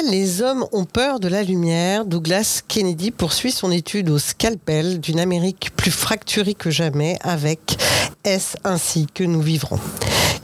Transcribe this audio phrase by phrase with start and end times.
[0.00, 5.20] Les hommes ont peur de la lumière, Douglas Kennedy poursuit son étude au scalpel d'une
[5.20, 7.76] Amérique plus fracturée que jamais avec
[8.24, 9.78] Est-ce ainsi que nous vivrons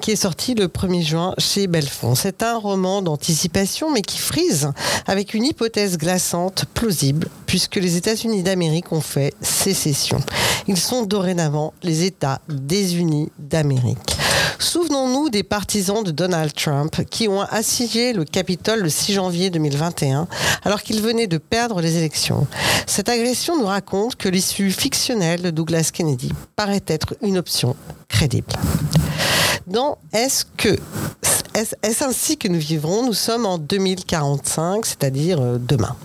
[0.00, 2.14] qui est sorti le 1er juin chez Belfond.
[2.14, 4.70] C'est un roman d'anticipation mais qui frise
[5.06, 10.18] avec une hypothèse glaçante plausible puisque les États-Unis d'Amérique ont fait sécession.
[10.68, 14.17] Ils sont dorénavant les États désunis d'Amérique.
[14.58, 20.26] Souvenons-nous des partisans de Donald Trump qui ont assiégé le Capitole le 6 janvier 2021
[20.64, 22.46] alors qu'il venait de perdre les élections.
[22.86, 27.76] Cette agression nous raconte que l'issue fictionnelle de Douglas Kennedy paraît être une option
[28.08, 28.52] crédible.
[29.68, 30.76] Dans Est-ce que
[31.54, 35.96] est-ce ainsi que nous vivrons Nous sommes en 2045, c'est-à-dire euh, demain.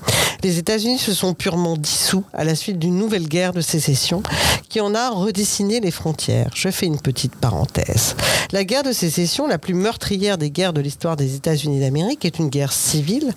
[0.44, 4.22] Les États-Unis se sont purement dissous à la suite d'une nouvelle guerre de sécession
[4.68, 6.50] qui en a redessiné les frontières.
[6.54, 8.18] Je fais une petite parenthèse.
[8.52, 12.40] La guerre de sécession, la plus meurtrière des guerres de l'histoire des États-Unis d'Amérique, est
[12.40, 13.34] une guerre civile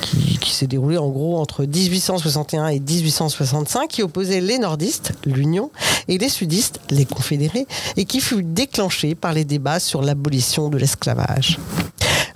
[0.00, 5.70] qui, s'est déroulée en gros entre 1861 et 1865, qui opposait les nordistes, l'Union,
[6.08, 10.78] et les sudistes, les confédérés, et qui fut déclenchée par les débats sur l'abolition de
[10.78, 11.58] l'esclavage.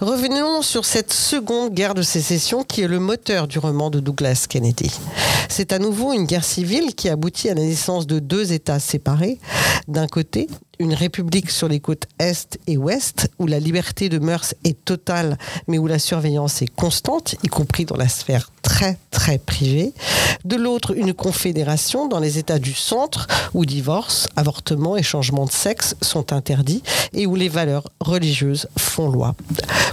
[0.02, 4.46] Revenons sur cette seconde guerre de sécession qui est le moteur du roman de Douglas
[4.48, 4.90] Kennedy.
[5.48, 9.38] C'est à nouveau une guerre civile qui aboutit à la naissance de deux États séparés.
[9.86, 14.54] D'un côté, une république sur les côtes est et ouest, où la liberté de mœurs
[14.64, 19.38] est totale, mais où la surveillance est constante, y compris dans la sphère très très
[19.38, 19.92] privée.
[20.44, 25.52] De l'autre, une confédération dans les États du centre, où divorce, avortement et changement de
[25.52, 29.34] sexe sont interdits, et où les valeurs religieuses font loi.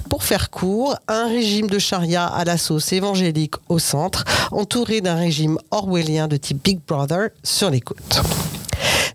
[0.10, 5.16] Pour faire court, un régime de charia à la sauce évangélique au centre, entouré d'un
[5.16, 8.22] régime orwellien de type Big Brother sur les côtes.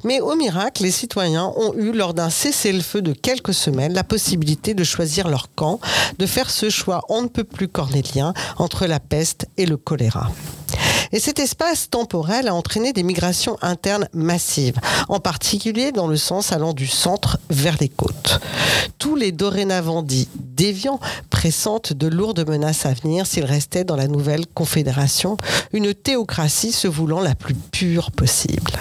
[0.04, 4.74] Mais au miracle, les citoyens ont eu, lors d'un cessez-le-feu de quelques semaines, la possibilité
[4.74, 5.80] de choisir leur camp,
[6.18, 10.30] de faire ce choix on ne peut plus cornélien entre la peste et le choléra.
[11.12, 16.50] Et cet espace temporel a entraîné des migrations internes massives, en particulier dans le sens
[16.50, 18.40] allant du centre vers les côtes.
[18.98, 20.98] Tous les dorénavant dits déviants
[21.30, 25.36] pressentent de lourdes menaces à venir s'ils restaient dans la nouvelle confédération,
[25.72, 28.72] une théocratie se voulant la plus pure possible.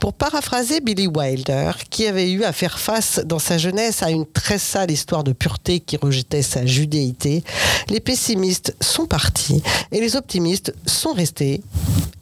[0.00, 4.26] Pour paraphraser Billy Wilder, qui avait eu à faire face dans sa jeunesse à une
[4.26, 7.42] très sale histoire de pureté qui rejetait sa judéité,
[7.88, 11.62] les pessimistes sont partis et les optimistes sont restés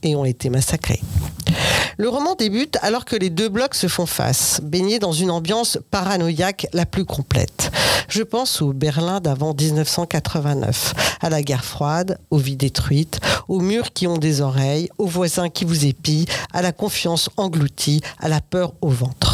[0.02, 1.00] et ont été massacrés.
[1.96, 5.78] Le roman débute alors que les deux blocs se font face, baignés dans une ambiance
[5.90, 7.70] paranoïaque la plus complète.
[8.08, 13.92] Je pense au Berlin d'avant 1989, à la guerre froide, aux vies détruites, aux murs
[13.92, 18.40] qui ont des oreilles, aux voisins qui vous épient, à la confiance engloutie, à la
[18.40, 19.33] peur au ventre.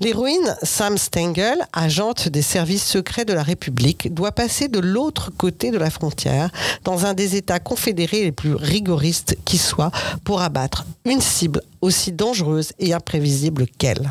[0.00, 5.72] L'héroïne Sam Stengel, agente des services secrets de la République, doit passer de l'autre côté
[5.72, 6.50] de la frontière,
[6.84, 9.90] dans un des États confédérés les plus rigoristes qui soient,
[10.22, 14.08] pour abattre une cible aussi dangereuse et imprévisible qu'elle.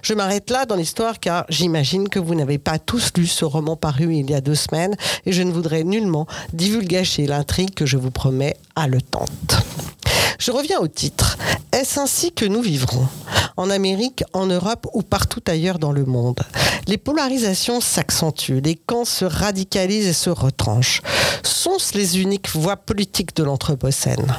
[0.00, 3.76] Je m'arrête là dans l'histoire car j'imagine que vous n'avez pas tous lu ce roman
[3.76, 7.98] paru il y a deux semaines et je ne voudrais nullement divulgacher l'intrigue que je
[7.98, 9.65] vous promets haletante.
[10.38, 11.38] Je reviens au titre.
[11.72, 13.06] Est-ce ainsi que nous vivrons?
[13.56, 16.40] En Amérique, en Europe ou partout ailleurs dans le monde?
[16.86, 21.00] Les polarisations s'accentuent, les camps se radicalisent et se retranchent.
[21.42, 24.36] Sont-ce les uniques voies politiques de l'Anthropocène?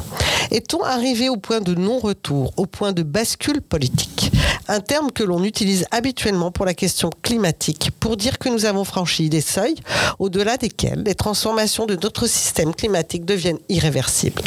[0.51, 4.31] Est-on arrivé au point de non-retour, au point de bascule politique?
[4.69, 8.83] Un terme que l'on utilise habituellement pour la question climatique, pour dire que nous avons
[8.83, 9.75] franchi des seuils
[10.19, 14.43] au-delà desquels les transformations de notre système climatique deviennent irréversibles.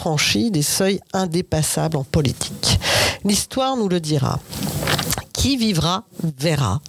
[0.00, 2.80] Franchi des seuils indépassables en politique
[3.22, 4.40] L'histoire nous le dira.
[5.34, 6.04] Qui vivra
[6.38, 6.80] verra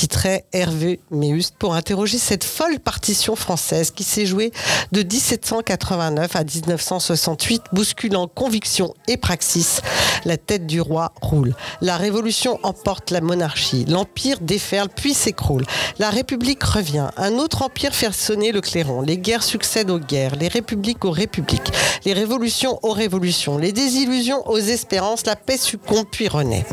[0.00, 4.50] titrait Hervé Méust pour interroger cette folle partition française qui s'est jouée
[4.92, 9.82] de 1789 à 1968, bousculant conviction et praxis.
[10.24, 11.54] La tête du roi roule.
[11.82, 13.84] La révolution emporte la monarchie.
[13.84, 15.66] L'empire déferle puis s'écroule.
[15.98, 17.08] La république revient.
[17.18, 19.02] Un autre empire fait sonner le clairon.
[19.02, 20.36] Les guerres succèdent aux guerres.
[20.36, 21.72] Les républiques aux républiques.
[22.06, 23.58] Les révolutions aux révolutions.
[23.58, 25.26] Les désillusions aux espérances.
[25.26, 26.64] La paix succombe puis renaît.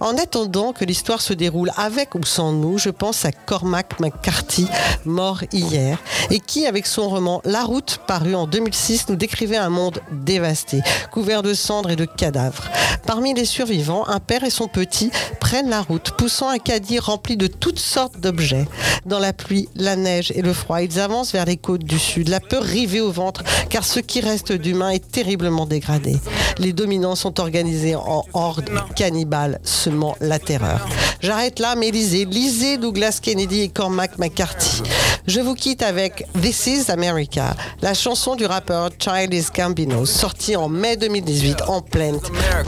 [0.00, 4.66] En attendant que l'histoire se déroule avec ou nous, je pense à Cormac McCarthy,
[5.04, 5.98] mort hier,
[6.30, 10.80] et qui, avec son roman La route, paru en 2006, nous décrivait un monde dévasté,
[11.12, 12.64] couvert de cendres et de cadavres.
[13.06, 15.10] Parmi les survivants, un père et son petit
[15.40, 18.66] prennent la route, poussant un caddie rempli de toutes sortes d'objets.
[19.06, 22.28] Dans la pluie, la neige et le froid, ils avancent vers les côtes du sud,
[22.28, 26.16] la peur rivée au ventre, car ce qui reste d'humain est terriblement dégradé.
[26.58, 30.88] Les dominants sont organisés en hordes cannibales, semant la terreur.
[31.20, 31.90] J'arrête là, mais
[32.30, 34.82] Lisée, Douglas Kennedy et Cormac McCarthy.
[35.26, 40.68] Je vous quitte avec This is America, la chanson du rappeur Childish Gambino, sortie en
[40.68, 42.18] mai 2018 en pleine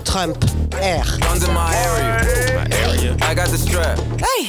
[0.04, 0.44] Trump
[0.80, 1.18] Air.
[3.22, 3.98] I got the strap.
[4.18, 4.46] Hey.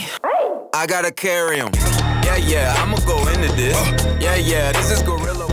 [0.73, 1.71] I gotta carry 'em.
[2.23, 3.75] Yeah, yeah, I'ma go into this.
[4.19, 5.47] Yeah, yeah, this is gorilla.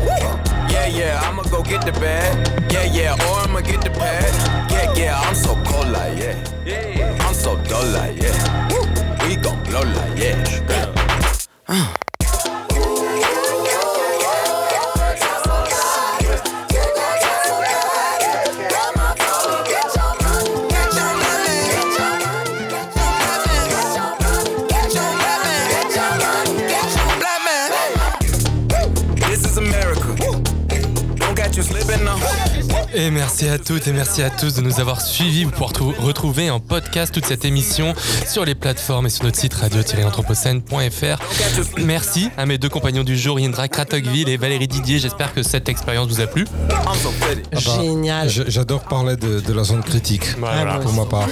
[0.68, 2.36] Yeah, yeah, I'ma go get the bag.
[2.72, 4.32] Yeah, yeah, or I'ma get the pad.
[4.70, 7.26] Yeah, yeah, I'm so cold like yeah.
[7.26, 8.63] I'm so dull like yeah.
[11.74, 12.03] Yeah.
[32.96, 35.43] Et merci à toutes et merci à tous de nous avoir suivis.
[35.44, 37.93] Vous pouvez retrou- retrouver en podcast toute cette émission
[38.29, 41.19] sur les plateformes et sur notre site radio-anthropocène.fr.
[41.79, 45.00] Merci à mes deux compagnons du jour, Indra Kratokville et Valérie Didier.
[45.00, 46.46] J'espère que cette expérience vous a plu.
[46.70, 46.93] Ah
[47.52, 48.29] bah, Génial.
[48.29, 50.38] J'adore parler de, de la zone critique.
[50.38, 50.79] Voilà.
[50.79, 51.26] Pour ma part.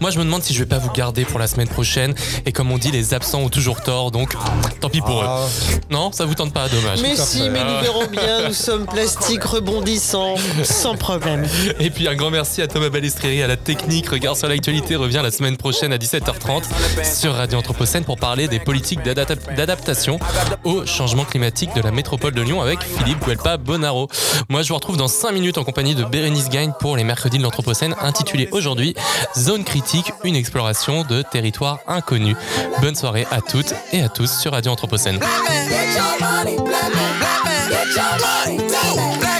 [0.00, 2.14] Moi, je me demande si je vais pas vous garder pour la semaine prochaine.
[2.46, 4.34] Et comme on dit, les absents ont toujours tort, donc
[4.80, 5.80] tant pis pour Ah, eux.
[5.90, 7.00] Non, ça vous tente pas, dommage.
[7.02, 10.34] Mais si, mais Ah nous verrons bien, nous sommes plastiques rebondissants,
[10.84, 11.46] sans problème.
[11.80, 14.06] Et puis un grand merci à Thomas Balestrieri à la technique.
[14.10, 16.64] Regard sur l'actualité revient la semaine prochaine à 17h30
[17.02, 20.18] sur Radio Anthropocène pour parler des politiques d'adap- d'adaptation
[20.64, 24.08] au changement climatique de la métropole de Lyon avec Philippe Guelpa Bonaro.
[24.50, 27.38] Moi, je vous retrouve dans 5 minutes en compagnie de Bérénice Gagne pour les mercredis
[27.38, 28.94] de l'Anthropocène intitulé aujourd'hui
[29.38, 32.36] Zone critique, une exploration de territoires inconnus.
[32.82, 35.18] Bonne soirée à toutes et à tous sur Radio Anthropocène.
[35.18, 37.18] Get your money, black man.
[37.18, 37.70] Black man.
[37.70, 39.33] Get your money, go, black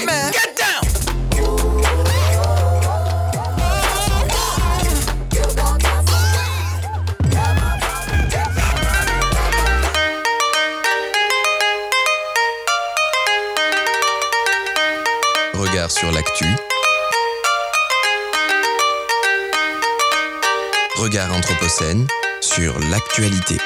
[15.57, 16.45] Regard sur l'actu.
[20.97, 22.07] Regard Anthropocène
[22.41, 23.57] sur l'actualité.